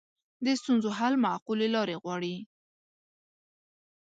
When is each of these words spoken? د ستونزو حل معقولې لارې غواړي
د 0.45 0.47
ستونزو 0.61 0.89
حل 0.97 1.13
معقولې 1.25 1.67
لارې 1.75 1.95
غواړي 2.03 2.35